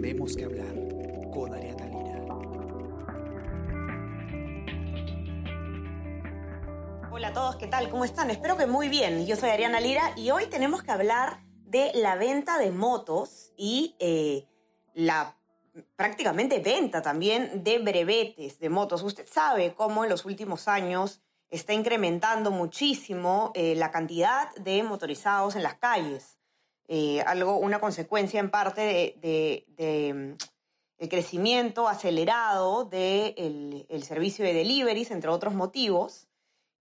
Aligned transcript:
Tenemos 0.00 0.34
que 0.34 0.46
hablar 0.46 0.72
con 1.30 1.52
Ariana 1.52 1.84
Lira. 1.84 2.24
Hola 7.12 7.28
a 7.28 7.32
todos, 7.34 7.56
¿qué 7.56 7.66
tal? 7.66 7.90
¿Cómo 7.90 8.06
están? 8.06 8.30
Espero 8.30 8.56
que 8.56 8.64
muy 8.64 8.88
bien. 8.88 9.26
Yo 9.26 9.36
soy 9.36 9.50
Ariana 9.50 9.78
Lira 9.78 10.14
y 10.16 10.30
hoy 10.30 10.46
tenemos 10.46 10.82
que 10.82 10.90
hablar 10.90 11.42
de 11.66 11.92
la 11.94 12.16
venta 12.16 12.56
de 12.56 12.70
motos 12.70 13.52
y 13.58 13.94
eh, 13.98 14.48
la 14.94 15.36
prácticamente 15.96 16.60
venta 16.60 17.02
también 17.02 17.62
de 17.62 17.78
brevetes 17.78 18.58
de 18.58 18.70
motos. 18.70 19.02
Usted 19.02 19.26
sabe 19.30 19.74
cómo 19.74 20.04
en 20.04 20.08
los 20.08 20.24
últimos 20.24 20.66
años 20.66 21.20
está 21.50 21.74
incrementando 21.74 22.50
muchísimo 22.50 23.52
eh, 23.54 23.74
la 23.74 23.90
cantidad 23.90 24.54
de 24.54 24.82
motorizados 24.82 25.56
en 25.56 25.62
las 25.62 25.74
calles. 25.74 26.39
Eh, 26.92 27.22
algo, 27.24 27.56
una 27.56 27.78
consecuencia 27.78 28.40
en 28.40 28.50
parte 28.50 28.80
de, 29.20 30.12
mm, 30.12 30.32
el 30.98 31.08
crecimiento 31.08 31.86
acelerado 31.86 32.84
del 32.84 33.86
el 33.88 34.02
servicio 34.02 34.44
de 34.44 34.54
deliveries, 34.54 35.12
entre 35.12 35.30
otros 35.30 35.54
motivos. 35.54 36.26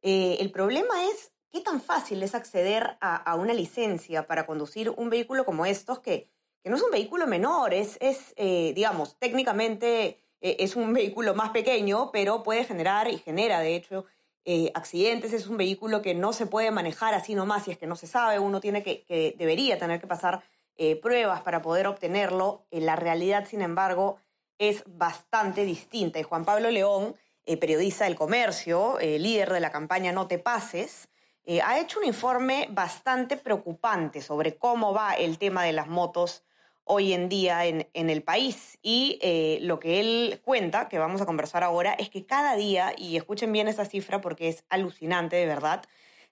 Eh, 0.01 0.37
el 0.39 0.51
problema 0.51 1.05
es 1.05 1.31
qué 1.51 1.61
tan 1.61 1.79
fácil 1.79 2.23
es 2.23 2.33
acceder 2.33 2.97
a, 3.01 3.35
una 3.35 3.53
licencia 3.53 4.25
para 4.25 4.47
conducir 4.47 4.89
un 4.89 5.11
vehículo 5.11 5.45
como 5.45 5.67
estos, 5.67 5.99
que, 5.99 6.27
que 6.63 6.71
no 6.71 6.77
es 6.77 6.81
un 6.81 6.89
vehículo 6.89 7.27
menor, 7.27 7.75
es, 7.75 7.99
es 8.01 8.33
digamos, 8.35 9.15
técnicamente 9.19 10.17
es 10.41 10.75
un 10.75 10.91
vehículo 10.91 11.35
más 11.35 11.51
pequeño, 11.51 12.09
pero 12.11 12.41
puede 12.41 12.63
generar 12.63 13.07
y 13.09 13.19
genera, 13.19 13.59
de 13.59 13.75
hecho, 13.75 14.05
eh, 14.51 14.71
accidentes, 14.73 15.31
es 15.31 15.45
un 15.45 15.57
vehículo 15.57 16.01
que 16.01 16.15
no 16.15 16.33
se 16.33 16.47
puede 16.47 16.71
manejar 16.71 17.13
así 17.13 17.35
nomás 17.35 17.65
si 17.65 17.71
es 17.71 17.77
que 17.77 17.85
no 17.85 17.95
se 17.95 18.07
sabe, 18.07 18.39
uno 18.39 18.59
tiene 18.59 18.81
que, 18.81 19.35
debería 19.37 19.77
tener 19.77 20.01
que 20.01 20.07
pasar 20.07 20.41
eh, 20.75 20.95
pruebas 20.95 21.41
para 21.41 21.61
poder 21.61 21.85
obtenerlo. 21.85 22.65
Eh, 22.71 22.81
la 22.81 22.95
realidad, 22.95 23.45
sin 23.47 23.61
embargo, 23.61 24.17
es 24.57 24.83
bastante 24.87 25.65
distinta. 25.65 26.17
Y 26.17 26.23
Juan 26.23 26.45
Pablo 26.45 26.71
León, 26.71 27.15
periodista 27.61 28.05
del 28.05 28.15
comercio, 28.15 28.97
líder 28.99 29.53
de 29.53 29.59
la 29.59 29.71
campaña 29.71 30.11
No 30.11 30.25
te 30.25 30.39
pases, 30.39 31.09
ha 31.63 31.79
hecho 31.79 31.99
un 31.99 32.05
informe 32.05 32.67
bastante 32.71 33.37
preocupante 33.37 34.19
sobre 34.19 34.57
cómo 34.57 34.93
va 34.93 35.13
el 35.13 35.37
tema 35.37 35.63
de 35.63 35.73
las 35.73 35.87
motos 35.87 36.43
hoy 36.91 37.13
en 37.13 37.29
día 37.29 37.67
en, 37.67 37.87
el 37.93 38.23
país. 38.23 38.79
Y 38.81 39.19
eh, 39.21 39.59
lo 39.61 39.79
que 39.79 39.99
él 39.99 40.41
cuenta, 40.43 40.89
que 40.89 40.97
vamos 40.97 41.21
a 41.21 41.25
conversar 41.27 41.63
ahora, 41.63 41.93
es 41.93 42.09
que 42.09 42.25
cada 42.25 42.55
día, 42.55 42.93
y 42.97 43.15
escuchen 43.15 43.51
bien 43.53 43.67
esa 43.67 43.85
cifra 43.85 44.21
porque 44.21 44.49
es 44.49 44.65
alucinante 44.69 45.35
de 45.35 45.45
verdad, 45.45 45.83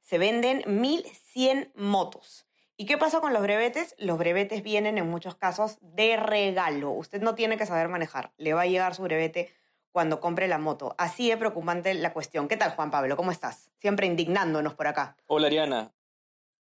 se 0.01 0.17
venden 0.17 0.63
1.100 0.63 1.71
motos. 1.75 2.47
¿Y 2.75 2.87
qué 2.87 2.97
pasa 2.97 3.21
con 3.21 3.33
los 3.33 3.43
brevetes? 3.43 3.93
Los 3.99 4.17
brevetes 4.17 4.63
vienen 4.63 4.97
en 4.97 5.07
muchos 5.07 5.35
casos 5.35 5.77
de 5.81 6.17
regalo. 6.17 6.89
Usted 6.91 7.21
no 7.21 7.35
tiene 7.35 7.57
que 7.57 7.67
saber 7.67 7.87
manejar. 7.87 8.31
Le 8.37 8.55
va 8.55 8.61
a 8.61 8.67
llegar 8.67 8.95
su 8.95 9.03
brevete 9.03 9.53
cuando 9.91 10.19
compre 10.19 10.47
la 10.47 10.57
moto. 10.57 10.95
Así 10.97 11.29
es 11.29 11.37
preocupante 11.37 11.93
la 11.93 12.13
cuestión. 12.13 12.47
¿Qué 12.47 12.57
tal, 12.57 12.71
Juan 12.71 12.89
Pablo? 12.89 13.15
¿Cómo 13.15 13.31
estás? 13.31 13.69
Siempre 13.77 14.07
indignándonos 14.07 14.73
por 14.73 14.87
acá. 14.87 15.17
Hola, 15.27 15.47
Ariana. 15.47 15.91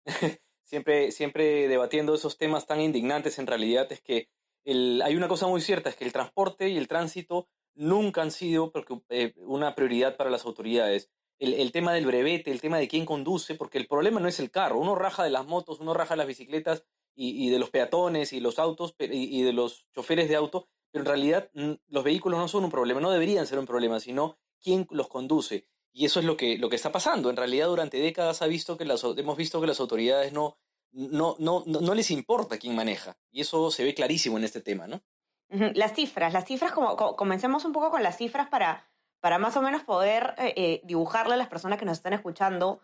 siempre, 0.71 1.11
siempre 1.11 1.67
debatiendo 1.67 2.15
esos 2.15 2.37
temas 2.37 2.65
tan 2.65 2.79
indignantes, 2.79 3.39
en 3.39 3.45
realidad 3.45 3.91
es 3.91 3.99
que 3.99 4.29
hay 4.65 5.15
una 5.17 5.27
cosa 5.27 5.45
muy 5.47 5.59
cierta, 5.59 5.89
es 5.89 5.97
que 5.97 6.05
el 6.05 6.13
transporte 6.13 6.69
y 6.69 6.77
el 6.77 6.87
tránsito 6.87 7.49
nunca 7.75 8.21
han 8.21 8.31
sido 8.31 8.71
eh, 9.09 9.33
una 9.35 9.75
prioridad 9.75 10.15
para 10.15 10.29
las 10.29 10.45
autoridades. 10.45 11.09
El, 11.39 11.73
tema 11.73 11.91
del 11.91 12.05
brevete, 12.05 12.51
el 12.51 12.61
tema 12.61 12.77
de 12.77 12.87
quién 12.87 13.05
conduce, 13.05 13.55
porque 13.55 13.79
el 13.79 13.87
problema 13.87 14.21
no 14.21 14.29
es 14.29 14.39
el 14.39 14.49
carro, 14.49 14.79
uno 14.79 14.95
raja 14.95 15.25
de 15.25 15.31
las 15.31 15.45
motos, 15.45 15.81
uno 15.81 15.93
raja 15.93 16.13
de 16.13 16.19
las 16.19 16.27
bicicletas 16.27 16.85
y, 17.15 17.49
de 17.49 17.59
los 17.59 17.69
peatones 17.69 18.31
y 18.31 18.39
los 18.39 18.57
autos 18.57 18.95
y, 18.97 19.41
de 19.41 19.51
los 19.51 19.87
choferes 19.91 20.29
de 20.29 20.35
auto, 20.37 20.69
pero 20.91 21.01
en 21.01 21.07
realidad 21.07 21.49
los 21.87 22.03
vehículos 22.03 22.39
no 22.39 22.47
son 22.47 22.63
un 22.63 22.71
problema, 22.71 23.01
no 23.01 23.11
deberían 23.11 23.47
ser 23.47 23.59
un 23.59 23.65
problema, 23.65 23.99
sino 23.99 24.37
quién 24.61 24.87
los 24.91 25.09
conduce. 25.09 25.67
Y 25.93 26.05
eso 26.05 26.19
es 26.19 26.25
lo 26.25 26.37
que, 26.37 26.57
lo 26.57 26.69
que 26.69 26.75
está 26.75 26.91
pasando. 26.91 27.29
En 27.29 27.35
realidad, 27.35 27.67
durante 27.67 27.97
décadas 27.97 28.41
ha 28.41 28.47
visto 28.47 28.77
que 28.77 28.85
las, 28.85 29.03
hemos 29.03 29.37
visto 29.37 29.59
que 29.59 29.67
las 29.67 29.79
autoridades 29.79 30.31
no, 30.31 30.57
no, 30.91 31.35
no, 31.39 31.63
no, 31.65 31.93
les 31.93 32.11
importa 32.11 32.57
quién 32.57 32.75
maneja. 32.75 33.17
Y 33.31 33.41
eso 33.41 33.71
se 33.71 33.83
ve 33.83 33.93
clarísimo 33.93 34.37
en 34.37 34.43
este 34.43 34.61
tema, 34.61 34.87
¿no? 34.87 35.01
Las 35.49 35.93
cifras, 35.93 36.31
las 36.31 36.45
cifras, 36.45 36.71
como, 36.71 36.95
comencemos 36.95 37.65
un 37.65 37.73
poco 37.73 37.91
con 37.91 38.03
las 38.03 38.17
cifras 38.17 38.47
para, 38.47 38.87
para 39.19 39.37
más 39.37 39.57
o 39.57 39.61
menos 39.61 39.83
poder 39.83 40.33
eh, 40.37 40.53
eh, 40.55 40.81
dibujarle 40.85 41.33
a 41.33 41.37
las 41.37 41.49
personas 41.49 41.77
que 41.77 41.83
nos 41.83 41.97
están 41.97 42.13
escuchando 42.13 42.79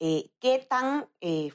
eh, 0.00 0.30
qué 0.40 0.58
tan 0.58 1.08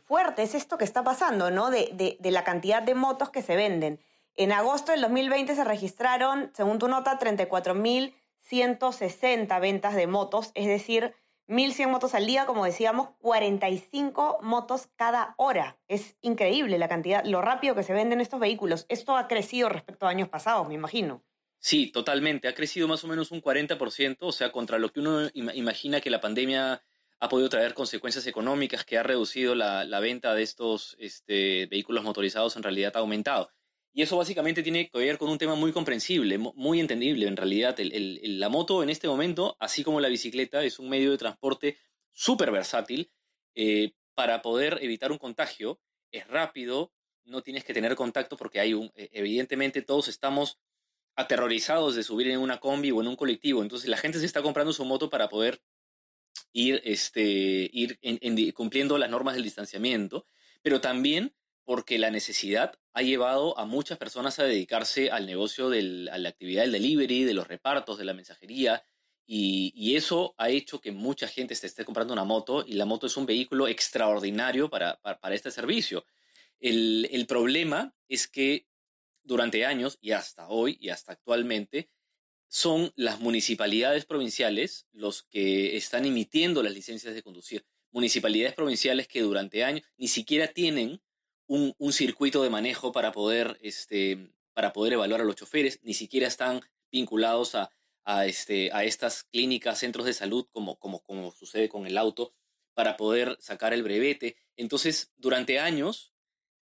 fuerte 0.06 0.44
es 0.44 0.56
esto 0.56 0.78
que 0.78 0.86
está 0.86 1.04
pasando, 1.04 1.52
¿no? 1.52 1.70
De, 1.70 1.90
de, 1.94 2.16
de, 2.20 2.32
la 2.32 2.46
cantidad 2.46 2.82
de 2.82 2.96
motos 2.96 3.30
que 3.30 3.42
se 3.42 3.58
venden. 3.58 4.00
En 4.36 4.54
agosto 4.54 4.94
del 4.94 5.02
2020 5.02 5.54
se 5.54 5.64
registraron, 5.66 6.52
según 6.54 6.80
tu 6.80 6.88
nota, 6.88 7.20
34.000 7.20 8.14
160 8.44 9.60
ventas 9.60 9.96
de 9.96 10.08
motos, 10.08 10.52
es 10.54 10.68
decir, 10.68 11.16
1.100 11.48 11.90
motos 11.90 12.14
al 12.14 12.26
día, 12.26 12.46
como 12.46 12.66
decíamos, 12.66 13.10
45 13.20 14.40
motos 14.42 14.88
cada 14.96 15.36
hora. 15.38 15.78
Es 15.88 16.16
increíble 16.22 16.78
la 16.78 16.88
cantidad, 16.88 17.24
lo 17.26 17.42
rápido 17.42 17.76
que 17.76 17.84
se 17.84 17.94
venden 17.94 18.22
estos 18.22 18.40
vehículos. 18.40 18.86
Esto 18.90 19.18
ha 19.18 19.28
crecido 19.28 19.70
respecto 19.70 20.06
a 20.06 20.10
años 20.10 20.30
pasados, 20.30 20.68
me 20.68 20.74
imagino. 20.74 21.24
Sí, 21.60 21.92
totalmente. 21.92 22.48
Ha 22.48 22.54
crecido 22.54 22.88
más 22.88 23.04
o 23.04 23.08
menos 23.08 23.32
un 23.32 23.42
40%, 23.42 24.18
o 24.22 24.32
sea, 24.32 24.52
contra 24.52 24.78
lo 24.78 24.92
que 24.92 25.00
uno 25.00 25.30
imagina 25.34 26.02
que 26.02 26.10
la 26.10 26.22
pandemia 26.22 26.82
ha 27.20 27.30
podido 27.30 27.48
traer 27.48 27.74
consecuencias 27.74 28.28
económicas, 28.28 28.84
que 28.84 28.98
ha 28.98 29.04
reducido 29.04 29.56
la, 29.56 30.00
venta 30.02 30.34
de 30.34 30.44
estos 30.44 30.98
este, 31.00 31.68
vehículos 31.68 32.04
motorizados, 32.04 32.58
en 32.58 32.64
realidad 32.64 32.92
ha 32.96 33.00
aumentado. 33.00 33.50
Y 33.96 34.02
eso 34.02 34.18
básicamente 34.18 34.64
tiene 34.64 34.90
que 34.90 34.98
ver 34.98 35.20
con 35.20 35.30
un 35.30 35.38
tema 35.38 35.54
muy 35.54 35.72
comprensible, 35.72 36.40
muy 36.40 36.80
entendible 36.80 37.28
en 37.28 37.38
realidad. 37.38 37.78
la 37.80 38.50
moto 38.50 38.82
en 38.82 38.90
este 38.90 39.08
momento, 39.08 39.56
así 39.60 39.84
como 39.84 40.02
la 40.02 40.10
bicicleta, 40.10 40.64
es 40.64 40.80
un 40.80 40.90
medio 40.90 41.12
de 41.12 41.18
transporte 41.20 41.78
súper 42.12 42.50
versátil 42.50 43.12
eh, 43.54 43.92
para 44.16 44.42
poder 44.42 44.80
evitar 44.82 45.12
un 45.12 45.20
contagio. 45.20 45.80
Es 46.12 46.28
rápido, 46.28 46.92
no 47.24 47.44
tienes 47.44 47.64
que 47.64 47.74
tener 47.74 47.96
contacto 47.96 48.36
porque 48.36 48.60
hay 48.60 48.74
un, 48.74 48.92
e, 48.96 49.10
evidentemente 49.14 49.84
todos 49.84 50.08
estamos 50.08 50.60
aterrorizados 51.16 51.94
de 51.94 52.02
subir 52.02 52.28
en 52.30 52.40
una 52.40 52.60
combi 52.60 52.90
o 52.90 53.00
en 53.00 53.08
un 53.08 53.16
colectivo. 53.16 53.62
Entonces 53.62 53.88
la 53.90 53.98
gente 53.98 54.18
se 54.20 54.26
está 54.26 54.42
comprando 54.42 54.74
su 54.74 54.86
moto 54.86 55.12
para 55.12 55.30
poder 55.30 55.62
ir, 56.52 56.82
este, 56.84 57.70
ir 57.72 58.00
cumpliendo 58.56 58.98
las 58.98 59.12
normas 59.12 59.36
del 59.36 59.44
distanciamiento, 59.44 60.26
pero 60.64 60.82
también 60.82 61.36
porque 61.66 61.98
la 61.98 62.12
necesidad 62.12 62.78
ha 62.94 63.02
llevado 63.02 63.58
a 63.58 63.66
muchas 63.66 63.98
personas 63.98 64.40
a 64.40 64.44
dedicarse 64.44 65.10
al 65.10 65.26
negocio, 65.26 65.70
de 65.70 66.10
a 66.12 66.18
la 66.18 66.30
actividad 66.30 66.64
del 66.64 66.74
delivery, 66.74 67.24
de 67.24 67.34
los 67.34 67.48
repartos, 67.48 67.98
de 67.98 68.06
la 68.06 68.14
mensajería, 68.14 68.84
y, 69.26 69.96
eso 69.96 70.36
ha 70.38 70.50
hecho 70.50 70.82
que 70.82 70.92
mucha 70.92 71.28
gente 71.28 71.56
se 71.56 71.68
esté 71.68 71.86
comprando 71.86 72.14
una 72.14 72.26
moto 72.26 72.64
y 72.68 72.74
la 72.74 72.86
moto 72.86 73.08
es 73.08 73.16
un 73.16 73.26
vehículo 73.26 73.68
extraordinario 73.68 74.70
para, 74.70 75.00
este 75.32 75.50
servicio. 75.52 76.06
El, 76.60 77.08
el, 77.12 77.26
problema 77.26 77.96
es 78.10 78.28
que 78.28 78.68
durante 79.24 79.66
años 79.66 79.98
y 80.02 80.12
hasta 80.12 80.50
hoy 80.50 80.78
y 80.80 80.90
hasta 80.90 81.14
actualmente 81.14 81.90
son 82.48 82.92
las 82.96 83.20
municipalidades 83.20 84.06
provinciales 84.06 84.88
los 84.92 85.24
que 85.24 85.78
están 85.78 86.06
emitiendo 86.06 86.62
las 86.62 86.74
licencias 86.74 87.14
de 87.14 87.24
conducir. 87.24 87.66
Municipalidades 87.92 88.56
provinciales 88.56 89.08
que 89.08 89.22
durante 89.22 89.64
años 89.64 89.86
ni 89.98 90.08
siquiera 90.08 90.48
tienen 90.48 91.02
un, 91.48 91.94
circuito 91.94 92.42
de 92.44 92.50
manejo 92.50 92.92
para 92.92 93.12
poder, 93.12 93.58
este, 93.62 94.32
para 94.54 94.74
poder 94.74 94.94
evaluar 94.94 95.22
a 95.22 95.26
los 95.26 95.36
choferes, 95.36 95.80
ni 95.84 95.94
siquiera 95.94 96.28
están 96.28 96.62
vinculados 96.92 97.56
a, 97.56 97.70
a, 98.06 98.26
este, 98.26 98.72
a 98.74 98.84
estas 98.84 99.24
clínicas, 99.24 99.80
centros 99.80 100.06
de 100.06 100.14
salud, 100.14 100.48
como, 100.52 100.78
como, 100.78 101.02
como 101.02 101.32
sucede 101.32 101.70
con 101.70 101.86
el 101.86 101.98
auto, 101.98 102.34
para 102.74 102.98
poder 102.98 103.38
sacar 103.40 103.74
el 103.74 103.84
brevete. 103.84 104.36
Entonces, 104.56 105.12
durante 105.18 105.60
años, 105.60 106.14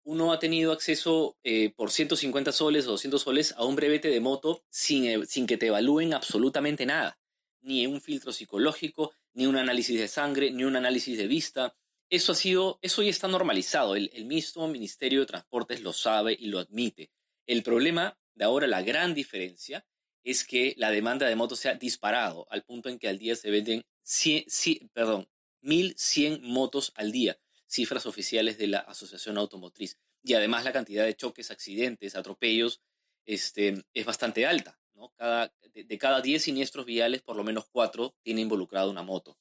uno 0.04 0.32
ha 0.32 0.38
tenido 0.38 0.72
acceso 0.72 1.38
eh, 1.43 1.70
por 1.70 1.90
150 1.90 2.52
soles 2.52 2.87
o 2.87 2.93
200 2.93 3.20
soles 3.20 3.54
a 3.56 3.64
un 3.64 3.75
brevete 3.75 4.08
de 4.08 4.20
moto 4.20 4.62
sin, 4.69 5.06
eh, 5.06 5.26
sin 5.26 5.46
que 5.46 5.56
te 5.56 5.69
evalúen 5.69 6.12
absolutamente 6.12 6.84
nada, 6.84 7.19
ni 7.62 7.87
un 7.87 8.00
filtro 8.00 8.32
psicológico, 8.32 9.12
ni 9.32 9.46
un 9.46 9.56
análisis 9.56 9.99
de 9.99 10.08
sangre, 10.08 10.50
ni 10.50 10.64
un 10.64 10.76
análisis 10.76 11.16
de 11.16 11.26
vista, 11.26 11.75
eso 12.10 12.32
ha 12.32 12.34
sido, 12.34 12.78
eso 12.82 13.02
ya 13.02 13.10
está 13.10 13.28
normalizado. 13.28 13.96
El, 13.96 14.24
mismo 14.24 14.68
Ministerio 14.68 15.20
de 15.20 15.26
Transportes 15.26 15.80
lo 15.82 15.92
sabe 15.92 16.36
y 16.38 16.46
lo 16.46 16.58
admite. 16.58 17.10
El 17.46 17.62
problema 17.62 18.18
de 18.34 18.44
ahora, 18.44 18.66
la 18.66 18.82
gran 18.82 19.14
diferencia, 19.14 19.86
es 20.22 20.44
que 20.44 20.74
la 20.78 20.90
demanda 20.90 21.26
de 21.26 21.36
motos 21.36 21.60
se 21.60 21.68
ha 21.68 21.74
disparado 21.74 22.46
al 22.50 22.64
punto 22.64 22.88
en 22.88 22.98
que 22.98 23.08
al 23.08 23.18
día 23.18 23.36
se 23.36 23.50
venden 23.50 23.84
100, 24.02 24.46
perdón, 24.92 25.28
1.100 25.62 26.40
motos 26.40 26.92
al 26.96 27.12
día, 27.12 27.38
cifras 27.66 28.06
oficiales 28.06 28.58
de 28.58 28.68
la 28.68 28.78
Asociación 28.78 29.36
Automotriz. 29.36 29.98
Y 30.22 30.34
además 30.34 30.64
la 30.64 30.72
cantidad 30.72 31.04
de 31.04 31.14
choques, 31.14 31.50
accidentes, 31.50 32.16
atropellos 32.16 32.80
este, 33.26 33.84
es 33.92 34.06
bastante 34.06 34.46
alta. 34.46 34.78
¿no? 34.94 35.10
Cada, 35.16 35.52
de, 35.72 35.84
de 35.84 35.98
cada 35.98 36.22
10 36.22 36.42
siniestros 36.42 36.86
viales, 36.86 37.22
por 37.22 37.36
lo 37.36 37.44
menos 37.44 37.66
4 37.70 38.16
tiene 38.22 38.40
involucrado 38.40 38.90
una 38.90 39.02
moto. 39.02 39.36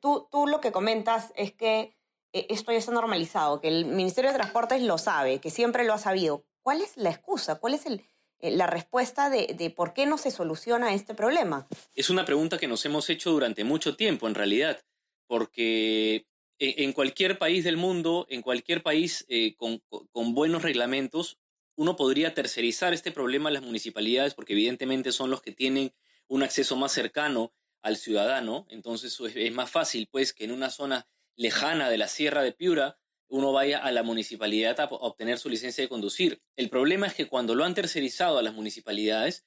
Tú, 0.00 0.28
tú 0.30 0.46
lo 0.46 0.60
que 0.60 0.72
comentas 0.72 1.32
es 1.36 1.52
que 1.52 1.94
esto 2.32 2.72
ya 2.72 2.78
está 2.78 2.92
normalizado, 2.92 3.60
que 3.60 3.68
el 3.68 3.84
Ministerio 3.84 4.30
de 4.30 4.38
Transportes 4.38 4.82
lo 4.82 4.98
sabe, 4.98 5.38
que 5.38 5.50
siempre 5.50 5.84
lo 5.84 5.92
ha 5.92 5.98
sabido. 5.98 6.44
¿Cuál 6.62 6.80
es 6.80 6.96
la 6.96 7.10
excusa? 7.10 7.56
¿Cuál 7.56 7.74
es 7.74 7.86
el, 7.86 8.04
la 8.40 8.66
respuesta 8.66 9.30
de, 9.30 9.54
de, 9.56 9.70
por 9.70 9.92
qué 9.94 10.06
no 10.06 10.18
se 10.18 10.30
soluciona 10.30 10.94
este 10.94 11.14
problema. 11.14 11.68
Es 11.94 12.10
una 12.10 12.24
pregunta 12.24 12.58
que 12.58 12.66
nos 12.66 12.84
hemos 12.84 13.08
hecho 13.08 13.30
durante 13.30 13.62
mucho 13.64 13.96
tiempo, 13.96 14.26
en 14.26 14.34
realidad, 14.34 14.82
porque 15.26 16.26
en 16.58 16.92
cualquier 16.92 17.38
país 17.38 17.64
del 17.64 17.76
mundo, 17.76 18.26
en 18.28 18.42
cualquier 18.42 18.82
país 18.82 19.24
eh, 19.28 19.54
con, 19.56 19.82
con, 19.88 20.34
buenos 20.34 20.62
reglamentos, 20.62 21.38
uno 21.74 21.96
podría 21.96 22.34
tercerizar 22.34 22.92
este 22.92 23.10
problema 23.10 23.48
a 23.48 23.52
las 23.52 23.62
municipalidades 23.62 24.34
porque 24.34 24.52
evidentemente 24.52 25.10
son 25.10 25.30
los 25.30 25.42
que 25.42 25.52
tienen 25.52 25.92
un 26.28 26.42
acceso 26.42 26.76
más 26.76 26.92
cercano 26.92 27.52
al 27.80 27.96
ciudadano, 27.96 28.66
entonces 28.68 29.18
es 29.34 29.52
más 29.52 29.70
fácil 29.70 30.08
pues 30.08 30.32
que 30.32 30.44
en 30.44 30.52
una 30.52 30.70
zona 30.70 31.08
lejana 31.36 31.90
de 31.90 31.98
la 31.98 32.08
Sierra 32.08 32.42
de 32.42 32.52
Piura 32.52 32.98
uno 33.28 33.50
vaya 33.52 33.78
a 33.78 33.90
la 33.92 34.02
municipalidad 34.02 34.78
a 34.80 34.84
obtener 34.84 35.38
su 35.38 35.48
licencia 35.48 35.82
de 35.82 35.88
conducir. 35.88 36.42
El 36.54 36.68
problema 36.68 37.06
es 37.06 37.14
que 37.14 37.28
cuando 37.28 37.54
lo 37.54 37.64
han 37.64 37.74
tercerizado 37.74 38.38
a 38.38 38.42
las 38.42 38.52
municipalidades, 38.52 39.46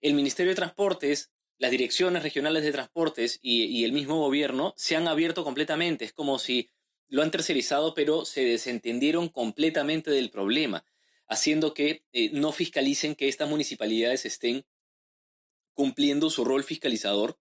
el 0.00 0.14
Ministerio 0.14 0.52
de 0.52 0.56
Transportes 0.56 1.32
las 1.58 1.70
direcciones 1.70 2.22
regionales 2.22 2.64
de 2.64 2.72
transportes 2.72 3.38
y, 3.42 3.84
el 3.84 3.92
mismo 3.92 4.18
gobierno 4.18 4.74
se 4.76 4.96
han 4.96 5.08
abierto 5.08 5.44
completamente. 5.44 6.04
Es 6.04 6.12
como 6.12 6.38
si 6.38 6.70
lo 7.08 7.22
han 7.22 7.30
tercerizado, 7.30 7.94
pero 7.94 8.24
se 8.24 8.44
desentendieron 8.44 9.28
completamente 9.28 10.10
del 10.10 10.30
problema, 10.30 10.84
haciendo 11.28 11.72
que 11.72 12.04
eh, 12.12 12.30
no 12.32 12.52
fiscalicen 12.52 13.14
que 13.14 13.28
estas 13.28 13.48
municipalidades 13.48 14.26
estén 14.26 14.66
cumpliendo 15.72 16.30
su 16.30 16.44
rol 16.44 16.64
fiscalizador 16.64 17.38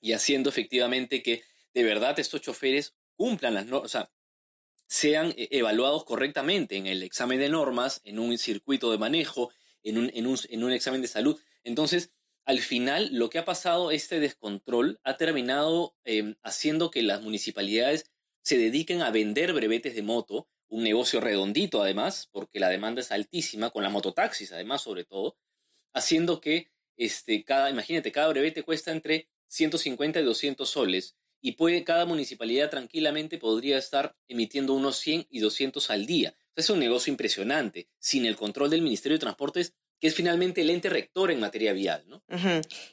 y 0.00 0.12
haciendo 0.12 0.48
efectivamente 0.48 1.22
que 1.22 1.42
de 1.74 1.82
verdad 1.82 2.18
estos 2.18 2.40
choferes 2.40 2.94
cumplan 3.18 3.54
las 3.54 3.66
normas, 3.66 3.86
o 3.86 3.88
sea, 3.88 4.10
sean 4.86 5.34
eh, 5.36 5.48
evaluados 5.50 6.04
correctamente 6.04 6.76
en 6.76 6.86
el 6.86 7.02
examen 7.02 7.40
de 7.40 7.48
normas, 7.48 8.00
en 8.04 8.18
un 8.18 8.38
circuito 8.38 8.90
de 8.90 8.98
manejo, 8.98 9.50
en 9.82 9.98
un, 9.98 10.10
en 10.14 10.26
un, 10.26 10.38
en 10.48 10.64
un 10.64 10.72
examen 10.72 11.02
de 11.02 11.08
salud. 11.08 11.38
Entonces, 11.64 12.12
al 12.44 12.60
final 12.60 13.10
lo 13.12 13.28
que 13.28 13.38
ha 13.38 13.44
pasado, 13.44 13.90
este 13.90 14.20
descontrol, 14.20 15.00
ha 15.02 15.16
terminado 15.16 15.96
em, 16.04 16.36
haciendo 16.42 16.90
que 16.90 17.02
las 17.02 17.20
municipalidades 17.20 18.10
se 18.42 18.56
dediquen 18.56 19.02
a 19.02 19.10
vender 19.10 19.52
brevetes 19.52 19.94
de 19.94 20.02
moto, 20.02 20.48
un 20.68 20.84
negocio 20.84 21.20
redondito 21.20 21.82
además, 21.82 22.28
porque 22.32 22.60
la 22.60 22.68
demanda 22.70 23.00
es 23.00 23.10
altísima, 23.10 23.70
con 23.70 23.82
las 23.82 23.92
mototaxis 23.92 24.52
además 24.52 24.82
sobre 24.82 25.04
todo, 25.04 25.36
haciendo 25.92 26.40
que 26.40 26.70
este, 26.96 27.44
cada, 27.44 27.68
imagínate, 27.68 28.12
cada 28.12 28.28
brevete 28.28 28.62
cuesta 28.62 28.92
entre 28.92 29.28
150 29.48 30.20
y 30.20 30.24
200 30.24 30.70
soles 30.70 31.16
y 31.40 31.52
puede, 31.52 31.84
cada 31.84 32.04
municipalidad 32.04 32.70
tranquilamente 32.70 33.38
podría 33.38 33.78
estar 33.78 34.16
emitiendo 34.28 34.74
unos 34.74 34.96
100 34.98 35.26
y 35.30 35.40
200 35.40 35.90
al 35.90 36.06
día. 36.06 36.34
es 36.56 36.70
un 36.70 36.80
negocio 36.80 37.12
impresionante. 37.12 37.88
Sin 37.98 38.26
el 38.26 38.36
control 38.36 38.70
del 38.70 38.82
Ministerio 38.82 39.16
de 39.16 39.20
Transportes 39.20 39.74
que 40.00 40.08
es 40.08 40.14
finalmente 40.14 40.60
el 40.60 40.70
ente 40.70 40.88
rector 40.88 41.30
en 41.30 41.40
materia 41.40 41.72
vial. 41.72 42.04
¿no? 42.06 42.22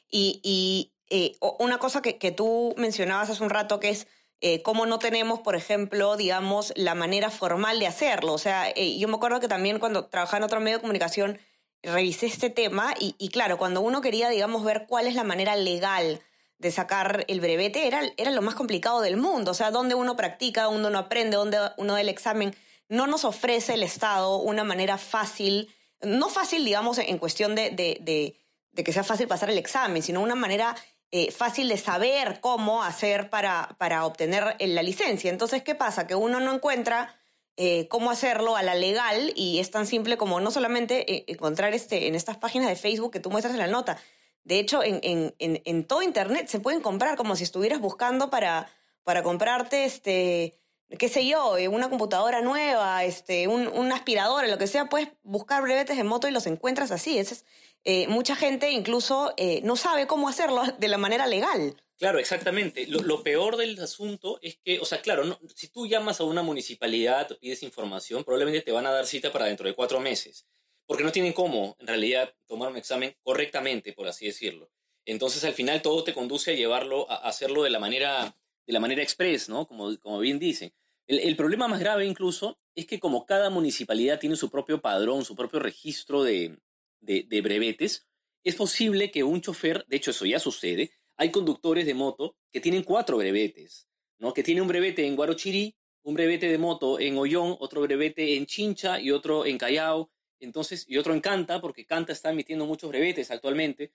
Y, 0.10 0.92
eh, 1.10 1.36
una 1.60 1.78
cosa 1.78 2.02
que, 2.02 2.32
tú 2.32 2.74
mencionabas 2.78 3.30
hace 3.30 3.44
un 3.44 3.50
rato 3.50 3.80
que 3.80 3.90
es 3.90 4.08
eh, 4.42 4.62
cómo 4.64 4.86
no 4.86 5.00
tenemos, 5.00 5.40
por 5.40 5.56
ejemplo, 5.56 6.18
digamos, 6.18 6.74
la 6.76 6.96
manera 6.96 7.30
formal 7.30 7.80
de 7.80 7.88
hacerlo. 7.88 8.34
O 8.34 8.38
sea, 8.38 8.70
eh, 8.70 8.98
yo 8.98 9.08
me 9.08 9.16
acuerdo 9.16 9.40
que 9.40 9.48
también 9.48 9.80
cuando 9.80 10.06
trabajaba 10.06 10.38
en 10.40 10.44
otro 10.44 10.60
medio 10.60 10.78
de 10.78 10.82
comunicación 10.82 11.40
revisé 11.84 12.26
este 12.26 12.50
tema 12.50 12.96
y, 13.00 13.30
claro, 13.30 13.60
cuando 13.60 13.82
uno 13.82 14.02
quería, 14.02 14.30
digamos, 14.30 14.64
ver 14.64 14.86
cuál 14.88 15.06
es 15.06 15.14
la 15.14 15.24
manera 15.24 15.56
legal 15.56 16.20
de 16.58 16.72
sacar 16.72 17.26
el 17.28 17.42
brevete, 17.42 17.88
era, 17.88 18.02
era 18.18 18.32
lo 18.32 18.42
más 18.42 18.56
complicado 18.56 19.02
del 19.02 19.18
mundo. 19.18 19.52
O 19.52 19.54
sea, 19.54 19.72
dónde 19.72 19.96
uno 19.96 20.16
practica, 20.16 20.64
dónde 20.64 20.88
uno 20.88 21.00
aprende, 21.00 21.38
dónde 21.38 21.58
uno 21.78 21.94
da 21.94 22.02
el 22.02 22.10
examen. 22.10 22.56
No 22.88 23.08
nos 23.08 23.26
ofrece 23.26 23.74
el 23.74 23.84
Estado 23.84 24.38
una 24.38 24.64
manera 24.64 24.98
fácil 24.98 25.70
no 26.02 26.30
fácil, 26.30 26.64
digamos, 26.66 26.98
en 26.98 27.18
cuestión 27.18 27.56
de, 27.56 27.72
de, 27.72 28.84
que 28.84 28.94
sea 28.94 29.04
fácil 29.04 29.28
pasar 29.28 29.50
el 29.50 29.58
examen, 29.58 30.04
sino 30.04 30.22
una 30.22 30.36
manera 30.36 30.76
eh, 31.12 31.32
fácil 31.32 31.70
de 31.70 31.78
saber 31.78 32.40
cómo 32.42 32.84
hacer 32.84 33.30
para, 33.30 33.76
para 33.78 34.06
obtener 34.06 34.56
la 34.60 34.84
licencia. 34.84 35.30
Entonces, 35.30 35.64
¿qué 35.64 35.76
pasa? 35.76 36.08
Que 36.08 36.16
uno 36.16 36.40
no 36.40 36.54
encuentra 36.54 37.16
eh, 37.58 37.88
cómo 37.88 38.12
hacerlo 38.12 38.56
a 38.56 38.64
la 38.64 38.76
legal 38.76 39.32
y 39.36 39.60
es 39.60 39.72
tan 39.72 39.88
simple 39.88 40.18
como 40.18 40.40
no 40.40 40.52
solamente 40.52 41.14
eh, 41.14 41.26
encontrar 41.28 41.74
este, 41.74 42.08
en 42.08 42.16
estas 42.16 42.38
páginas 42.38 42.68
de 42.70 42.76
Facebook 42.76 43.12
que 43.12 43.20
tú 43.20 43.30
muestras 43.30 43.54
en 43.54 43.60
la 43.60 43.68
nota. 43.68 43.98
De 44.46 44.60
hecho, 44.60 44.82
en, 44.84 45.84
todo 45.86 46.02
Internet 46.02 46.48
se 46.48 46.60
pueden 46.60 46.80
comprar 46.80 47.18
como 47.18 47.36
si 47.36 47.44
estuvieras 47.44 47.82
buscando 47.82 48.30
para, 48.30 48.70
para 49.04 49.24
comprarte 49.24 49.86
este, 49.86 50.60
qué 50.98 51.10
sé 51.10 51.28
yo, 51.28 51.58
eh, 51.58 51.68
una 51.68 51.90
computadora 51.90 52.42
nueva, 52.42 53.04
este, 53.04 53.48
un, 53.48 53.92
aspirador, 53.92 54.48
lo 54.48 54.58
que 54.58 54.68
sea, 54.68 54.86
puedes 54.86 55.10
buscar 55.24 55.64
brevetes 55.64 55.98
de 55.98 56.04
moto 56.04 56.28
y 56.28 56.32
los 56.32 56.48
encuentras 56.48 56.92
así. 56.92 57.18
Es, 57.18 57.46
eh, 57.84 58.08
mucha 58.08 58.36
gente 58.36 58.72
incluso 58.72 59.34
eh, 59.38 59.62
no 59.64 59.76
sabe 59.76 60.08
cómo 60.08 60.30
hacerlo 60.30 60.64
de 60.78 60.88
la 60.88 60.98
manera 60.98 61.28
legal. 61.28 61.76
Claro, 61.98 62.20
exactamente. 62.20 62.88
Lo, 62.88 63.24
peor 63.24 63.56
del 63.56 63.80
asunto 63.82 64.38
es 64.42 64.58
que, 64.58 64.80
o 64.80 64.86
sea, 64.86 65.02
claro, 65.02 65.40
si 65.56 65.70
tú 65.70 65.88
llamas 65.88 66.20
a 66.20 66.26
una 66.26 66.44
municipalidad, 66.44 67.38
pides 67.40 67.64
información, 67.64 68.24
probablemente 68.26 68.62
te 68.62 68.74
van 68.74 68.86
a 68.86 68.92
dar 68.92 69.08
cita 69.08 69.32
para 69.32 69.46
dentro 69.46 69.66
de 69.66 69.76
cuatro 69.76 70.02
meses, 70.02 70.46
porque 70.86 71.04
no 71.04 71.12
tienen 71.12 71.34
cómo, 71.34 71.76
en 71.80 71.88
realidad, 71.88 72.34
tomar 72.48 72.72
un 72.72 72.78
examen 72.78 73.16
correctamente, 73.24 73.94
por 73.94 74.08
así 74.08 74.26
decirlo. 74.26 74.70
Entonces, 75.06 75.44
al 75.44 75.54
final, 75.54 75.82
todo 75.82 76.04
te 76.04 76.14
conduce 76.14 76.52
a 76.52 76.56
llevarlo, 76.56 77.10
a 77.10 77.16
hacerlo 77.16 77.64
de 77.64 77.70
la 77.70 77.80
manera 77.80 78.36
de 78.66 78.74
la 78.74 78.80
manera 78.80 79.04
express, 79.04 79.50
¿no? 79.50 79.68
Como, 79.68 79.98
como 80.00 80.20
bien 80.20 80.40
dicen. 80.40 80.74
El, 81.08 81.36
problema 81.36 81.68
más 81.68 81.80
grave 81.80 82.06
incluso 82.06 82.60
es 82.74 82.88
que 82.88 83.00
como 83.00 83.26
cada 83.26 83.52
municipalidad 83.52 84.20
tiene 84.20 84.36
su 84.36 84.50
propio 84.50 84.82
padrón, 84.82 85.24
su 85.24 85.36
propio 85.36 85.60
registro 85.60 86.24
de, 86.24 86.58
de, 87.00 87.42
brevetes, 87.42 88.08
es 88.44 88.56
posible 88.56 89.12
que 89.12 89.24
un 89.24 89.40
chofer, 89.40 89.86
de 89.88 89.98
hecho 89.98 90.12
eso 90.12 90.26
ya 90.26 90.40
sucede, 90.40 90.92
hay 91.16 91.30
conductores 91.30 91.86
de 91.86 91.94
moto 91.94 92.36
que 92.52 92.60
tienen 92.60 92.82
cuatro 92.82 93.18
brevetes, 93.18 93.88
¿no? 94.18 94.34
Que 94.34 94.42
tiene 94.42 94.62
un 94.62 94.68
brevete 94.68 95.06
en 95.06 95.16
Guarochirí, 95.16 95.76
un 96.02 96.16
brevete 96.16 96.50
de 96.50 96.58
moto 96.58 97.00
en 97.00 97.18
Ollón, 97.18 97.56
otro 97.60 97.82
brevete 97.82 98.36
en 98.36 98.48
Chincha 98.48 99.00
y 99.00 99.12
otro 99.12 99.46
en 99.46 99.60
Callao, 99.60 100.12
entonces, 100.46 100.86
y 100.88 100.98
otro 100.98 101.14
en 101.14 101.22
Canta, 101.22 101.60
porque 101.60 101.86
Canta 101.86 102.14
está 102.14 102.30
emitiendo 102.32 102.66
muchos 102.66 102.90
brevetes 102.90 103.32
actualmente. 103.32 103.92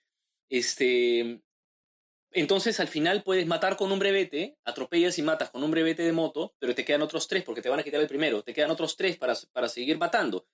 Este, 0.49 1.41
entonces, 2.33 2.79
al 2.79 2.87
final 2.87 3.23
puedes 3.23 3.45
matar 3.45 3.75
con 3.75 3.91
un 3.91 3.99
brevete, 3.99 4.57
atropellas 4.63 5.17
y 5.17 5.21
matas 5.21 5.49
con 5.49 5.63
un 5.63 5.71
brevete 5.71 6.03
de 6.03 6.13
moto, 6.13 6.55
pero 6.59 6.73
te 6.73 6.85
quedan 6.85 7.01
otros 7.01 7.27
tres 7.27 7.43
porque 7.43 7.61
te 7.61 7.69
van 7.69 7.79
a 7.79 7.83
quitar 7.83 7.99
el 7.99 8.07
primero, 8.07 8.41
te 8.41 8.53
quedan 8.53 8.71
otros 8.71 8.95
tres 8.95 9.17
para, 9.17 9.35
para 9.51 9.67
seguir 9.67 9.97
matando. 9.97 10.47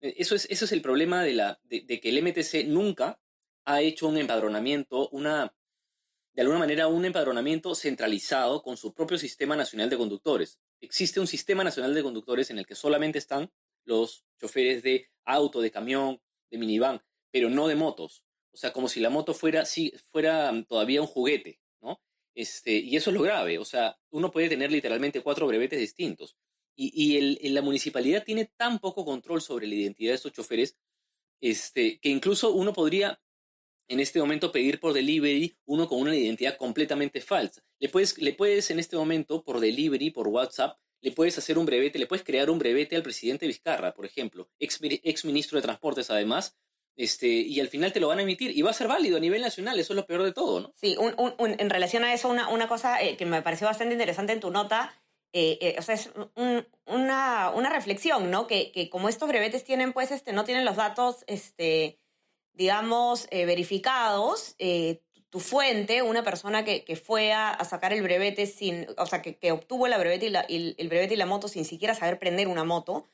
E, 0.00 0.14
eso 0.18 0.36
es, 0.36 0.46
eso 0.48 0.64
es 0.64 0.72
el 0.72 0.80
problema 0.80 1.24
de, 1.24 1.32
la, 1.34 1.58
de, 1.64 2.00
que 2.00 2.08
el 2.08 2.22
MTC 2.22 2.66
nunca 2.66 3.20
ha 3.64 3.80
hecho 3.80 4.06
un 4.06 4.16
empadronamiento, 4.18 5.08
una, 5.08 5.52
de 6.34 6.42
alguna 6.42 6.60
manera 6.60 6.86
un 6.86 7.04
empadronamiento 7.04 7.74
centralizado 7.74 8.62
con 8.62 8.76
su 8.76 8.94
propio 8.94 9.18
sistema 9.18 9.56
nacional 9.56 9.90
de 9.90 9.96
conductores. 9.96 10.60
Existe 10.80 11.18
un 11.18 11.26
sistema 11.26 11.64
nacional 11.64 11.94
de 11.94 12.02
conductores 12.02 12.50
en 12.50 12.58
el 12.58 12.66
que 12.66 12.76
solamente 12.76 13.18
están 13.18 13.50
los 13.84 14.24
choferes 14.38 14.82
de 14.82 15.10
auto, 15.24 15.60
de 15.60 15.70
camión, 15.70 16.20
de 16.50 16.58
minivan, 16.58 17.02
pero 17.30 17.48
no 17.50 17.68
de 17.68 17.76
motos. 17.76 18.24
O 18.52 18.56
sea, 18.56 18.72
como 18.72 18.88
si 18.88 19.00
la 19.00 19.10
moto 19.10 19.34
fuera, 19.34 19.64
sí, 19.64 19.92
fuera 20.12 20.52
mm, 20.52 20.64
todavía 20.64 21.00
un 21.00 21.08
juguete, 21.08 21.60
¿no? 21.82 22.00
Este, 22.34 22.72
y 22.72 22.96
eso 22.96 23.10
es 23.10 23.14
lo 23.16 23.22
grave. 23.22 23.58
O 23.58 23.64
sea, 23.64 23.98
uno 24.10 24.30
puede 24.30 24.48
tener 24.48 24.70
literalmente 24.70 25.22
cuatro 25.22 25.46
brevetes 25.46 25.80
distintos. 25.80 26.36
Y, 26.76 26.92
y 26.94 27.16
el, 27.16 27.54
la 27.54 27.62
municipalidad 27.62 28.24
tiene 28.24 28.46
tan 28.56 28.78
poco 28.78 29.04
control 29.04 29.40
sobre 29.40 29.66
la 29.66 29.74
identidad 29.74 30.12
de 30.12 30.16
estos 30.16 30.32
choferes 30.32 30.76
este, 31.40 31.98
que 32.00 32.08
incluso 32.08 32.52
uno 32.52 32.72
podría 32.72 33.20
en 33.88 34.00
este 34.00 34.18
momento 34.18 34.50
pedir 34.50 34.80
por 34.80 34.94
delivery 34.94 35.58
uno 35.66 35.86
con 35.86 36.00
una 36.00 36.16
identidad 36.16 36.56
completamente 36.56 37.20
falsa. 37.20 37.62
Le 37.78 37.88
puedes, 37.88 38.16
le 38.18 38.32
puedes 38.32 38.70
en 38.70 38.78
este 38.78 38.96
momento 38.96 39.44
por 39.44 39.60
delivery, 39.60 40.10
por 40.10 40.28
WhatsApp, 40.28 40.78
le 41.04 41.12
puedes 41.12 41.36
hacer 41.36 41.58
un 41.58 41.66
brevete, 41.66 41.98
le 41.98 42.06
puedes 42.06 42.24
crear 42.24 42.48
un 42.48 42.58
brevete 42.58 42.96
al 42.96 43.02
presidente 43.02 43.46
Vizcarra, 43.46 43.92
por 43.92 44.06
ejemplo, 44.06 44.48
ex, 44.58 44.80
ex 44.80 45.24
ministro 45.26 45.56
de 45.58 45.62
Transportes 45.62 46.10
además, 46.10 46.56
este, 46.96 47.26
y 47.26 47.60
al 47.60 47.68
final 47.68 47.92
te 47.92 48.00
lo 48.00 48.08
van 48.08 48.20
a 48.20 48.22
emitir 48.22 48.56
y 48.56 48.62
va 48.62 48.70
a 48.70 48.74
ser 48.74 48.88
válido 48.88 49.18
a 49.18 49.20
nivel 49.20 49.42
nacional, 49.42 49.78
eso 49.78 49.92
es 49.92 49.96
lo 49.96 50.06
peor 50.06 50.22
de 50.22 50.32
todo, 50.32 50.60
¿no? 50.60 50.72
Sí, 50.76 50.96
en 50.98 51.70
relación 51.70 52.04
a 52.04 52.14
eso, 52.14 52.30
una, 52.30 52.48
una 52.48 52.68
cosa 52.68 53.02
eh, 53.02 53.18
que 53.18 53.26
me 53.26 53.42
pareció 53.42 53.66
bastante 53.66 53.92
interesante 53.92 54.32
en 54.32 54.40
tu 54.40 54.50
nota, 54.50 54.94
eh, 55.34 55.58
eh, 55.60 55.76
o 55.78 55.82
sea, 55.82 55.94
es 55.94 56.10
una, 56.86 57.50
una, 57.50 57.70
reflexión, 57.70 58.30
¿no? 58.30 58.46
Que, 58.46 58.72
que, 58.72 58.88
como 58.88 59.10
estos 59.10 59.28
brevetes 59.28 59.62
tienen, 59.62 59.92
pues, 59.92 60.10
este, 60.10 60.32
no 60.32 60.44
tienen 60.44 60.64
los 60.64 60.76
datos, 60.76 61.24
este, 61.26 61.98
digamos, 62.54 63.28
verificados, 63.30 64.54
tu 65.34 65.40
fuente, 65.40 66.00
una 66.00 66.22
persona 66.22 66.64
que, 66.64 66.84
que 66.84 66.94
fue 66.94 67.32
a, 67.32 67.58
sacar 67.68 67.92
el 67.92 68.04
brevete 68.04 68.46
sin, 68.46 68.86
o 68.96 69.04
sea, 69.04 69.20
que, 69.20 69.36
que 69.36 69.50
obtuvo 69.50 69.88
la 69.88 69.98
brevete 69.98 70.26
y 70.26 70.30
la, 70.30 70.42
el 70.42 70.88
brevete 70.88 71.14
y 71.14 71.16
la 71.16 71.26
moto 71.26 71.48
sin 71.48 71.64
siquiera 71.64 71.92
saber 71.92 72.20
prender 72.20 72.46
una 72.46 72.62
moto, 72.62 73.08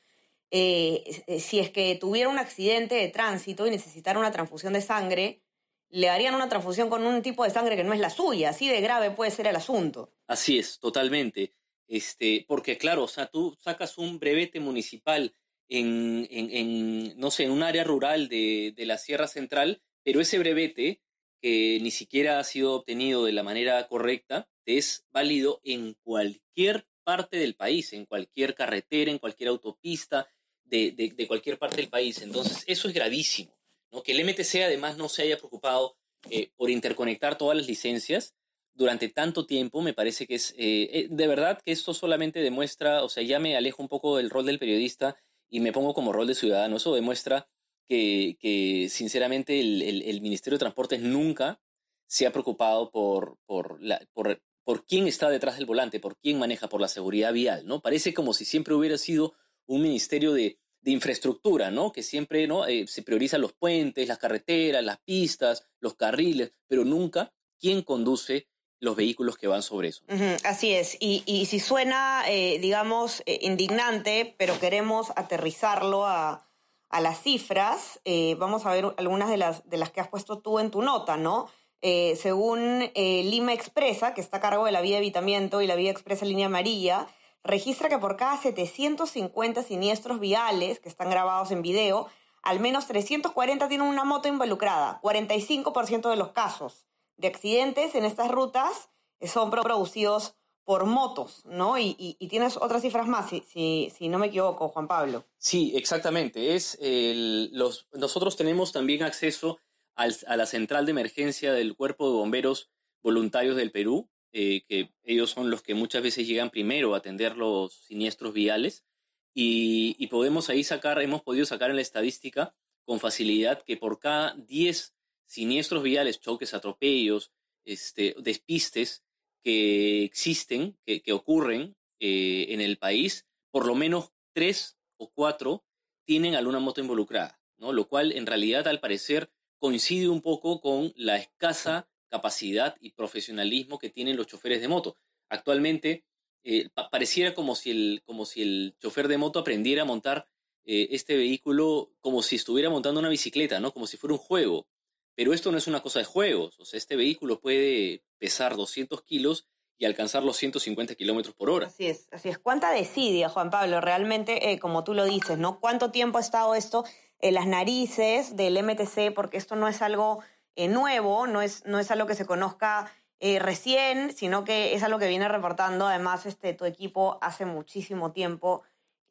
eh, 0.51 1.03
si 1.39 1.59
es 1.59 1.71
que 1.71 1.95
tuviera 1.95 2.29
un 2.29 2.37
accidente 2.37 2.93
de 2.93 3.07
tránsito 3.07 3.65
y 3.65 3.71
necesitara 3.71 4.19
una 4.19 4.29
transfusión 4.29 4.73
de 4.73 4.81
sangre, 4.81 5.41
le 5.89 6.09
harían 6.09 6.35
una 6.35 6.47
transfusión 6.47 6.91
con 6.91 7.07
un 7.07 7.23
tipo 7.23 7.43
de 7.43 7.49
sangre 7.49 7.75
que 7.75 7.83
no 7.83 7.91
es 7.91 7.99
la 7.99 8.11
suya, 8.11 8.51
así 8.51 8.69
de 8.69 8.81
grave 8.81 9.09
puede 9.09 9.31
ser 9.31 9.47
el 9.47 9.55
asunto. 9.55 10.13
Así 10.27 10.59
es, 10.59 10.77
totalmente. 10.77 11.55
Este, 11.87 12.45
porque 12.47 12.77
claro, 12.77 13.05
o 13.05 13.07
sea, 13.07 13.31
tú 13.31 13.57
sacas 13.59 13.97
un 13.97 14.19
brevete 14.19 14.59
municipal 14.59 15.33
en, 15.69 17.17
no 17.17 17.31
sé, 17.31 17.45
en 17.45 17.51
un 17.51 17.63
área 17.63 17.83
rural 17.83 18.29
de, 18.29 18.75
de 18.77 18.85
la 18.85 18.99
Sierra 18.99 19.27
Central, 19.27 19.81
pero 20.03 20.21
ese 20.21 20.37
brevete, 20.37 21.01
que 21.41 21.79
ni 21.81 21.91
siquiera 21.91 22.39
ha 22.39 22.43
sido 22.43 22.73
obtenido 22.73 23.25
de 23.25 23.31
la 23.31 23.43
manera 23.43 23.87
correcta, 23.87 24.47
es 24.65 25.05
válido 25.11 25.59
en 25.63 25.95
cualquier 26.03 26.87
parte 27.03 27.37
del 27.37 27.55
país, 27.55 27.93
en 27.93 28.05
cualquier 28.05 28.55
carretera, 28.55 29.11
en 29.11 29.17
cualquier 29.17 29.49
autopista 29.49 30.27
de, 30.63 30.91
de, 30.91 31.27
cualquier 31.27 31.57
parte 31.57 31.77
del 31.77 31.89
país. 31.89 32.21
Entonces, 32.21 32.63
eso 32.67 32.87
es 32.87 32.93
gravísimo. 32.93 33.57
¿no? 33.91 34.03
Que 34.03 34.13
el 34.13 34.23
MTC 34.23 34.63
además 34.63 34.97
no 34.97 35.09
se 35.09 35.23
haya 35.23 35.37
preocupado 35.37 35.97
eh, 36.29 36.51
por 36.55 36.69
interconectar 36.69 37.37
todas 37.37 37.57
las 37.57 37.67
licencias 37.67 38.35
durante 38.73 39.09
tanto 39.09 39.45
tiempo, 39.45 39.81
me 39.81 39.93
parece 39.93 40.25
que 40.25 40.35
es, 40.35 40.51
eh, 40.51 40.89
eh, 40.93 41.07
de 41.09 41.27
verdad 41.27 41.59
que 41.63 41.71
esto 41.71 41.93
solamente 41.93 42.39
demuestra, 42.39 43.03
o 43.03 43.09
sea, 43.09 43.23
ya 43.23 43.39
me 43.39 43.57
alejo 43.57 43.81
un 43.81 43.89
poco 43.89 44.17
del 44.17 44.29
rol 44.29 44.45
del 44.45 44.59
periodista 44.59 45.17
y 45.49 45.59
me 45.59 45.73
pongo 45.73 45.93
como 45.93 46.13
rol 46.13 46.27
de 46.27 46.35
ciudadano. 46.35 46.77
Eso 46.77 46.95
demuestra 46.95 47.49
que, 47.87 48.37
que 48.39 48.87
sinceramente, 48.89 49.59
el, 49.59 49.81
el, 50.03 50.21
Ministerio 50.21 50.57
de 50.57 50.61
Transportes 50.61 51.01
nunca 51.01 51.61
se 52.07 52.25
ha 52.27 52.31
preocupado 52.31 52.91
por, 52.91 53.37
por, 53.45 53.81
la, 53.81 54.01
por, 54.13 54.41
por 54.63 54.85
quién 54.85 55.07
está 55.07 55.29
detrás 55.29 55.57
del 55.57 55.65
volante, 55.65 55.99
por 55.99 56.17
quién 56.17 56.39
maneja, 56.39 56.69
por 56.69 56.81
la 56.81 56.87
seguridad 56.87 57.33
vial, 57.33 57.65
¿no? 57.65 57.81
Parece 57.81 58.13
como 58.13 58.33
si 58.33 58.45
siempre 58.45 58.73
hubiera 58.73 58.97
sido 58.97 59.33
un 59.65 59.81
ministerio 59.81 60.33
de, 60.33 60.59
de 60.81 60.91
infraestructura, 60.91 61.71
¿no? 61.71 61.91
Que 61.91 62.03
siempre 62.03 62.47
¿no? 62.47 62.65
Eh, 62.67 62.85
se 62.87 63.03
priorizan 63.03 63.41
los 63.41 63.53
puentes, 63.53 64.07
las 64.07 64.17
carreteras, 64.17 64.83
las 64.83 64.99
pistas, 64.99 65.67
los 65.79 65.95
carriles, 65.95 66.53
pero 66.67 66.83
nunca 66.83 67.33
quién 67.59 67.81
conduce 67.83 68.47
los 68.79 68.95
vehículos 68.95 69.37
que 69.37 69.47
van 69.47 69.61
sobre 69.61 69.89
eso. 69.89 70.03
así 70.43 70.73
es. 70.73 70.97
Y, 70.99 71.23
y 71.27 71.45
si 71.45 71.59
suena, 71.59 72.23
eh, 72.27 72.57
digamos, 72.59 73.21
eh, 73.27 73.39
indignante, 73.43 74.35
pero 74.39 74.59
queremos 74.59 75.11
aterrizarlo 75.15 76.07
a, 76.07 76.50
a 76.91 76.99
las 76.99 77.21
cifras, 77.21 77.99
eh, 78.05 78.35
vamos 78.37 78.65
a 78.65 78.71
ver 78.71 78.93
algunas 78.97 79.29
de 79.29 79.37
las, 79.37 79.67
de 79.69 79.77
las 79.77 79.91
que 79.91 80.01
has 80.01 80.07
puesto 80.07 80.39
tú 80.39 80.59
en 80.59 80.71
tu 80.71 80.81
nota, 80.81 81.17
¿no? 81.17 81.47
según 81.81 82.91
Lima 82.93 83.53
Expresa, 83.53 84.13
que 84.13 84.21
está 84.21 84.37
a 84.37 84.39
cargo 84.39 84.65
de 84.65 84.71
la 84.71 84.81
vía 84.81 84.97
de 84.97 85.01
evitamiento 85.01 85.63
y 85.63 85.67
la 85.67 85.73
vía 85.73 85.89
expresa 85.89 86.25
línea 86.25 86.45
amarilla, 86.45 87.07
registra 87.43 87.89
que 87.89 87.97
por 87.97 88.17
cada 88.17 88.37
750 88.37 89.63
siniestros 89.63 90.19
viales 90.19 90.79
que 90.79 90.89
están 90.89 91.09
grabados 91.09 91.49
en 91.49 91.63
video, 91.63 92.07
al 92.43 92.59
menos 92.59 92.85
340 92.85 93.67
tienen 93.67 93.87
una 93.87 94.03
moto 94.03 94.27
involucrada, 94.27 94.99
45% 95.01 96.07
de 96.07 96.15
los 96.17 96.33
casos 96.33 96.85
de 97.17 97.27
accidentes 97.27 97.95
en 97.95 98.05
estas 98.05 98.29
rutas 98.29 98.89
son 99.21 99.51
producidos 99.51 100.35
por 100.63 100.85
motos, 100.85 101.43
¿no? 101.45 101.77
Y, 101.77 102.15
tienes 102.29 102.57
otras 102.57 102.81
cifras 102.81 103.07
más, 103.07 103.29
si, 103.29 103.91
si, 103.95 104.09
no 104.09 104.19
me 104.19 104.27
equivoco, 104.27 104.69
Juan 104.69 104.87
Pablo. 104.87 105.25
Sí, 105.37 105.73
exactamente. 105.75 106.55
Es 106.55 106.77
los, 106.81 107.87
nosotros 107.93 108.35
tenemos 108.37 108.71
también 108.71 109.03
acceso 109.03 109.59
a 109.95 110.37
la 110.37 110.45
central 110.45 110.85
de 110.85 110.91
emergencia 110.91 111.53
del 111.53 111.75
Cuerpo 111.75 112.07
de 112.07 112.17
Bomberos 112.17 112.69
Voluntarios 113.03 113.55
del 113.55 113.71
Perú, 113.71 114.09
eh, 114.31 114.63
que 114.67 114.93
ellos 115.03 115.29
son 115.29 115.49
los 115.49 115.61
que 115.61 115.73
muchas 115.73 116.03
veces 116.03 116.27
llegan 116.27 116.49
primero 116.49 116.93
a 116.93 116.97
atender 116.97 117.35
los 117.35 117.73
siniestros 117.73 118.33
viales. 118.33 118.85
Y, 119.33 119.95
y 119.97 120.07
podemos 120.07 120.49
ahí 120.49 120.63
sacar, 120.63 121.01
hemos 121.01 121.21
podido 121.21 121.45
sacar 121.45 121.69
en 121.69 121.77
la 121.77 121.81
estadística 121.81 122.53
con 122.85 122.99
facilidad 122.99 123.61
que 123.63 123.77
por 123.77 123.99
cada 123.99 124.35
10 124.35 124.93
siniestros 125.25 125.83
viales, 125.83 126.19
choques, 126.19 126.53
atropellos, 126.53 127.31
este, 127.63 128.15
despistes 128.19 129.03
que 129.43 130.03
existen, 130.03 130.77
que, 130.85 131.13
ocurren 131.13 131.75
eh, 131.99 132.47
en 132.49 132.61
el 132.61 132.77
país, 132.77 133.27
por 133.51 133.65
lo 133.65 133.75
menos 133.75 134.11
tres 134.33 134.77
o 134.97 135.11
cuatro 135.11 135.65
tienen 136.05 136.35
alguna 136.35 136.59
moto 136.59 136.81
involucrada, 136.81 137.41
¿no? 137.57 137.73
Lo 137.73 137.87
cual 137.87 138.11
en 138.11 138.25
realidad 138.25 138.67
al 138.67 138.79
parecer 138.79 139.31
coincide 139.59 140.09
un 140.09 140.21
poco 140.21 140.61
con 140.61 140.93
la 140.95 141.17
escasa 141.17 141.89
capacidad 142.09 142.75
y 142.81 142.91
profesionalismo 142.91 143.79
que 143.79 143.89
tienen 143.89 144.17
los 144.17 144.27
choferes 144.27 144.61
de 144.61 144.67
moto. 144.67 144.97
Actualmente 145.29 146.03
eh, 146.43 146.69
pareciera 146.91 147.33
como 147.33 147.55
si, 147.55 147.71
el, 147.71 148.01
como 148.03 148.25
si 148.25 148.41
el 148.41 148.75
chofer 148.79 149.07
de 149.07 149.17
moto 149.17 149.39
aprendiera 149.39 149.83
a 149.83 149.85
montar 149.85 150.27
eh, 150.65 150.89
este 150.91 151.15
vehículo 151.15 151.93
como 152.01 152.21
si 152.21 152.35
estuviera 152.35 152.69
montando 152.69 152.99
una 152.99 153.09
bicicleta, 153.09 153.59
¿no? 153.59 153.71
Como 153.71 153.87
si 153.87 153.97
fuera 153.97 154.13
un 154.13 154.19
juego. 154.19 154.67
Pero 155.15 155.33
esto 155.33 155.51
no 155.51 155.57
es 155.57 155.67
una 155.67 155.81
cosa 155.81 155.99
de 155.99 156.05
juegos. 156.05 156.59
O 156.59 156.65
sea, 156.65 156.77
este 156.77 156.95
vehículo 156.95 157.39
puede 157.39 158.03
pesar 158.17 158.55
200 158.55 159.01
kilos 159.03 159.47
y 159.77 159.85
alcanzar 159.85 160.23
los 160.23 160.37
150 160.37 160.95
kilómetros 160.95 161.35
por 161.35 161.49
hora. 161.49 161.67
Así 161.67 161.87
es, 161.87 162.07
así 162.11 162.29
es. 162.29 162.37
¿Cuánta 162.37 162.71
desidia, 162.71 163.29
Juan 163.29 163.49
Pablo? 163.49 163.81
Realmente, 163.81 164.51
eh, 164.51 164.59
como 164.59 164.83
tú 164.83 164.93
lo 164.93 165.05
dices, 165.05 165.37
¿no? 165.37 165.59
¿Cuánto 165.59 165.91
tiempo 165.91 166.19
ha 166.19 166.21
estado 166.21 166.53
esto 166.53 166.85
en 167.19 167.33
las 167.33 167.47
narices 167.47 168.35
del 168.35 168.57
MTC? 168.61 169.13
Porque 169.13 169.37
esto 169.37 169.55
no 169.55 169.67
es 169.67 169.81
algo 169.81 170.21
eh, 170.55 170.67
nuevo, 170.67 171.25
no 171.25 171.41
es, 171.41 171.65
no 171.65 171.79
es 171.79 171.89
algo 171.89 172.05
que 172.05 172.13
se 172.15 172.25
conozca 172.25 172.91
eh, 173.19 173.39
recién, 173.39 174.15
sino 174.15 174.43
que 174.43 174.73
es 174.73 174.83
algo 174.83 174.99
que 174.99 175.07
viene 175.07 175.27
reportando 175.27 175.87
además 175.87 176.25
este, 176.25 176.53
tu 176.53 176.65
equipo 176.65 177.19
hace 177.21 177.45
muchísimo 177.45 178.11
tiempo 178.11 178.63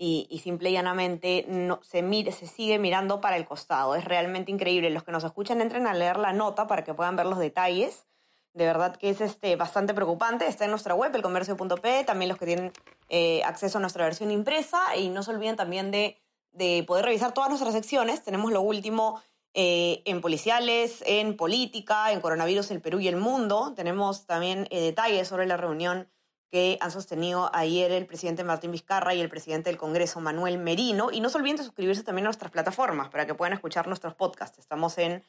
y, 0.03 0.41
simple 0.43 0.71
y 0.71 0.73
llanamente 0.73 1.47
se, 1.83 2.33
se 2.33 2.47
sigue 2.47 2.79
mirando 2.79 3.21
para 3.21 3.37
el 3.37 3.45
costado. 3.45 3.95
Es 3.95 4.07
realmente 4.07 4.51
increíble. 4.51 4.89
Los 4.89 5.05
que 5.05 5.13
nos 5.13 5.25
escuchan 5.25 5.61
entren 5.61 5.87
a 5.87 5.93
leer 5.93 6.19
la 6.19 6.33
nota 6.33 6.67
para 6.67 6.85
que 6.85 6.95
puedan 6.95 7.17
ver 7.17 7.27
los 7.27 7.39
detalles. 7.39 8.07
De 8.55 8.65
verdad 8.65 8.97
que 8.97 9.11
es 9.11 9.21
este, 9.21 9.57
bastante 9.57 9.93
preocupante. 9.93 10.47
Está 10.47 10.65
en 10.65 10.71
nuestra 10.71 10.95
web, 10.95 11.15
elcomercio.p, 11.15 12.05
también 12.05 12.31
los 12.31 12.39
que 12.39 12.47
tienen 12.47 12.73
eh, 13.11 13.43
acceso 13.45 13.77
a 13.77 13.83
nuestra 13.83 14.05
versión 14.05 14.31
impresa. 14.31 14.97
Y 14.97 15.11
no 15.11 15.23
se 15.23 15.33
olviden 15.33 15.57
también 15.57 15.91
de, 15.91 16.17
de 16.53 16.83
poder 16.87 17.05
revisar 17.05 17.35
todas 17.35 17.51
nuestras 17.51 17.75
secciones. 17.75 18.23
Tenemos 18.23 18.53
lo 18.53 18.63
último 18.63 19.21
eh, 19.53 20.01
en 20.07 20.23
policiales, 20.23 21.05
en 21.05 21.37
política, 21.37 22.11
en 22.11 22.23
coronavirus, 22.23 22.71
el 22.71 22.81
Perú 22.81 23.01
y 23.01 23.09
el 23.09 23.17
mundo. 23.17 23.75
Tenemos 23.77 24.25
también 24.25 24.67
eh, 24.71 24.81
detalles 24.81 25.29
sobre 25.29 25.45
la 25.47 25.59
reunión 25.59 26.09
que 26.51 26.79
han 26.81 26.91
sostenido 26.91 27.51
ayer 27.55 27.93
el 27.93 28.07
presidente 28.07 28.43
Martín 28.45 28.73
Vizcarra 28.73 29.15
y 29.15 29.21
el 29.21 29.29
presidente 29.29 29.71
del 29.71 29.79
Congreso 29.79 30.21
Manuel 30.21 30.59
Merino. 30.59 31.11
Y 31.13 31.21
no 31.21 31.29
se 31.29 31.39
olviden 31.39 31.57
de 31.57 31.63
suscribirse 31.63 32.03
también 32.03 32.27
a 32.27 32.29
nuestras 32.29 32.51
plataformas 32.51 33.09
para 33.09 33.27
que 33.27 33.35
puedan 33.35 33.53
escuchar 33.53 33.87
nuestros 33.87 34.15
podcasts. 34.15 34.59
Estamos 34.59 34.99
en 34.99 35.23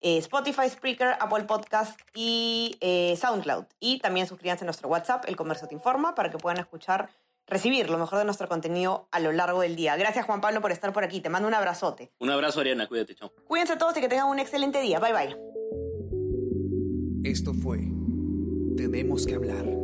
eh, 0.00 0.18
Spotify, 0.18 0.68
Spreaker, 0.68 1.16
Apple 1.20 1.44
Podcast 1.44 1.98
y 2.14 2.76
eh, 2.80 3.16
SoundCloud. 3.16 3.66
Y 3.78 4.00
también 4.00 4.26
suscríbanse 4.26 4.64
a 4.64 4.66
nuestro 4.66 4.88
WhatsApp, 4.88 5.24
El 5.28 5.36
Comercio 5.36 5.68
Te 5.68 5.74
Informa, 5.74 6.14
para 6.14 6.30
que 6.30 6.38
puedan 6.38 6.58
escuchar, 6.58 7.08
recibir 7.46 7.88
lo 7.88 7.96
mejor 7.96 8.18
de 8.18 8.24
nuestro 8.24 8.48
contenido 8.48 9.06
a 9.12 9.20
lo 9.20 9.30
largo 9.30 9.60
del 9.60 9.76
día. 9.76 9.96
Gracias 9.96 10.26
Juan 10.26 10.40
Pablo 10.40 10.60
por 10.60 10.72
estar 10.72 10.92
por 10.92 11.04
aquí. 11.04 11.20
Te 11.20 11.30
mando 11.30 11.46
un 11.46 11.54
abrazote. 11.54 12.12
Un 12.18 12.30
abrazo 12.30 12.60
Ariana, 12.60 12.88
cuídate, 12.88 13.14
chao. 13.14 13.32
Cuídense 13.46 13.76
todos 13.76 13.96
y 13.96 14.00
que 14.00 14.08
tengan 14.08 14.26
un 14.26 14.40
excelente 14.40 14.80
día. 14.80 14.98
Bye 14.98 15.12
bye. 15.12 15.36
Esto 17.22 17.54
fue 17.54 17.78
Tenemos 18.76 19.24
que 19.24 19.34
hablar 19.34 19.83